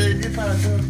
söyledi 0.00 0.30
pardon. 0.36 0.80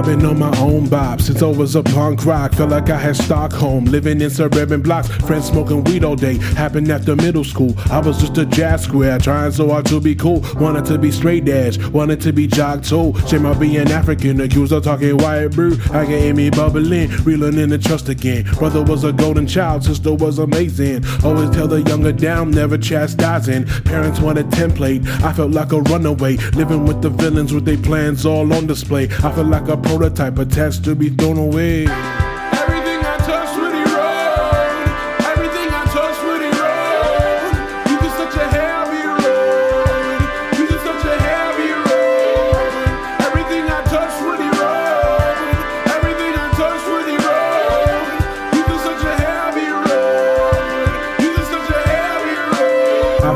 I've 0.00 0.06
been 0.06 0.24
on 0.24 0.38
my 0.38 0.58
own 0.58 0.88
bob 0.88 1.20
since 1.20 1.42
I 1.42 1.46
was 1.46 1.76
a 1.76 1.82
punk 1.82 2.24
rock. 2.24 2.54
Felt 2.54 2.70
like 2.70 2.88
I 2.88 2.96
had 2.96 3.16
Stockholm, 3.16 3.84
living 3.84 4.22
in 4.22 4.30
suburban 4.30 4.80
blocks. 4.80 5.08
Friends 5.08 5.48
smoking 5.48 5.84
weed 5.84 6.04
all 6.04 6.16
day. 6.16 6.38
Happened 6.38 6.90
after 6.90 7.14
middle 7.14 7.44
school. 7.44 7.74
I 7.90 7.98
was 7.98 8.18
just 8.18 8.38
a 8.38 8.46
jazz 8.46 8.84
square, 8.84 9.18
trying 9.18 9.52
so 9.52 9.68
hard 9.68 9.84
to 9.88 10.00
be 10.00 10.14
cool. 10.14 10.42
Wanted 10.54 10.86
to 10.86 10.96
be 10.96 11.10
straight 11.10 11.46
edge, 11.50 11.76
wanted 11.88 12.22
to 12.22 12.32
be 12.32 12.46
jock 12.46 12.82
too. 12.82 13.12
Shame 13.28 13.44
I 13.44 13.52
being 13.52 13.92
African, 13.92 14.40
accused 14.40 14.72
of 14.72 14.84
talking 14.84 15.18
white 15.18 15.48
brew. 15.48 15.74
I 15.92 16.06
can 16.06 16.18
hear 16.18 16.32
me 16.34 16.48
bubbling, 16.48 17.10
reeling 17.24 17.58
in 17.58 17.68
the 17.68 17.76
trust 17.76 18.08
again. 18.08 18.44
Brother 18.54 18.82
was 18.82 19.04
a 19.04 19.12
golden 19.12 19.46
child, 19.46 19.84
sister 19.84 20.14
was 20.14 20.38
amazing. 20.38 21.04
Always 21.22 21.50
tell 21.50 21.68
the 21.68 21.82
younger 21.82 22.12
down, 22.12 22.52
never 22.52 22.78
chastising. 22.78 23.66
Parents 23.84 24.18
wanted 24.18 24.46
template. 24.46 25.06
I 25.22 25.34
felt 25.34 25.50
like 25.50 25.72
a 25.72 25.82
runaway, 25.82 26.38
living 26.54 26.86
with 26.86 27.02
the 27.02 27.10
villains 27.10 27.52
with 27.52 27.66
their 27.66 27.76
plans 27.76 28.24
all 28.24 28.50
on 28.54 28.66
display. 28.66 29.04
I 29.04 29.30
felt 29.30 29.48
like 29.48 29.68
a 29.68 29.76
prototype, 29.90 30.38
a 30.38 30.44
test 30.44 30.84
to 30.84 30.94
be 30.94 31.08
thrown 31.10 31.36
away. 31.36 31.84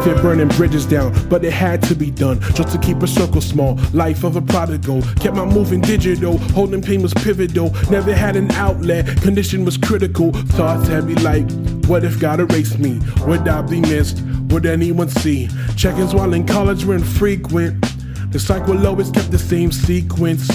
Out 0.07 0.21
burning 0.21 0.49
bridges 0.49 0.85
down, 0.85 1.13
but 1.31 1.43
it 1.47 1.53
had 1.53 1.83
to 1.85 1.95
be 1.95 2.11
done 2.11 2.39
just 2.53 2.71
to 2.73 2.79
keep 2.79 3.03
a 3.03 3.07
circle 3.07 3.41
small. 3.41 3.77
Life 3.95 4.23
of 4.23 4.37
a 4.37 4.43
prodigal, 4.43 5.01
kept 5.19 5.35
my 5.35 5.47
moving 5.47 5.81
digital. 5.81 6.37
Holding 6.53 6.83
pain 6.83 7.01
was 7.01 7.15
pivotal, 7.15 7.71
never 7.91 8.15
had 8.15 8.37
an 8.37 8.51
outlet. 8.53 9.07
Condition 9.23 9.65
was 9.65 9.79
critical. 9.79 10.33
Thoughts 10.33 10.89
me 10.89 11.15
like, 11.17 11.51
what 11.87 12.05
if 12.05 12.21
God 12.21 12.41
erased 12.41 12.79
me? 12.79 13.01
Would 13.27 13.49
I 13.49 13.63
be 13.63 13.81
missed? 13.81 14.21
Would 14.49 14.67
anyone 14.67 15.09
see? 15.09 15.49
Check-ins 15.75 16.15
while 16.15 16.35
in 16.35 16.47
college 16.47 16.85
were 16.85 16.97
infrequent. 16.97 17.83
The 18.31 18.39
cycle 18.39 18.87
always 18.87 19.11
kept 19.11 19.31
the 19.31 19.39
same 19.39 19.73
sequence. 19.73 20.51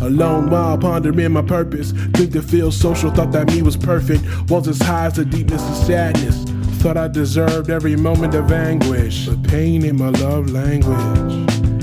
Alone 0.00 0.48
while 0.48 0.78
pondering 0.78 1.32
my 1.32 1.42
purpose. 1.42 1.90
Think 2.14 2.32
to 2.34 2.42
feel 2.42 2.70
social, 2.70 3.10
thought 3.10 3.32
that 3.32 3.48
me 3.48 3.62
was 3.62 3.76
perfect. 3.76 4.22
Was 4.48 4.68
as 4.68 4.80
high 4.80 5.06
as 5.06 5.16
the 5.16 5.24
deepness 5.24 5.62
of 5.68 5.86
sadness. 5.86 6.44
Thought 6.82 6.96
I 6.96 7.06
deserved 7.06 7.70
every 7.70 7.94
moment 7.94 8.34
of 8.34 8.50
anguish. 8.50 9.26
But 9.26 9.44
pain 9.44 9.84
ain't 9.84 10.00
my 10.00 10.08
love 10.08 10.50
language. 10.50 11.32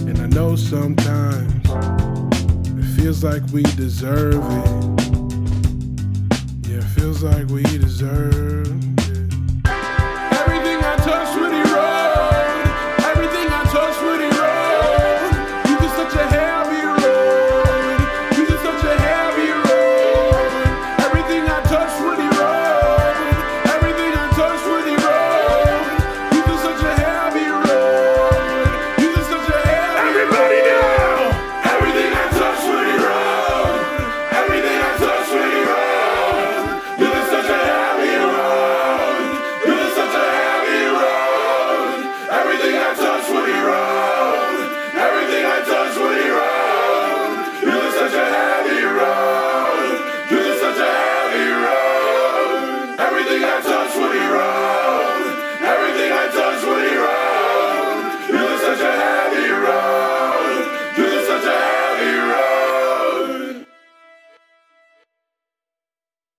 And 0.06 0.20
I 0.20 0.28
know 0.28 0.58
sometimes 0.58 1.54
it 2.78 3.02
feels 3.02 3.24
like 3.24 3.42
we 3.54 3.64
deserve 3.64 4.36
it. 4.36 5.08
Yeah, 6.68 6.80
it 6.80 6.84
feels 6.84 7.24
like 7.24 7.48
we 7.48 7.64
deserve 7.64 8.39